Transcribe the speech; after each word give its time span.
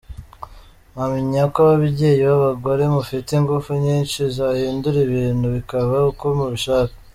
Mpamya 0.93 1.43
ko 1.53 1.57
ababyeyi 1.67 2.21
b’abagore 2.29 2.83
mufite 2.95 3.29
ingufu 3.39 3.71
nyinshi 3.85 4.19
zahindura 4.35 4.97
ibintu 5.07 5.45
bikaba 5.55 5.95
uko 6.11 6.25
mubishaka. 6.37 6.93